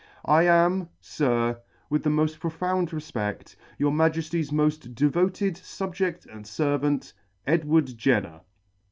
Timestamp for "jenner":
7.99-8.41